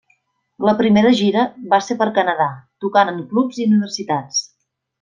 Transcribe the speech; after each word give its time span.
La 0.67 0.73
primera 0.79 1.11
gira 1.19 1.43
va 1.75 1.79
ser 1.89 1.97
per 2.01 2.07
Canada, 2.17 2.47
tocant 2.87 3.13
en 3.15 3.21
clubs 3.35 3.61
i 3.63 3.69
universitats. 3.73 4.43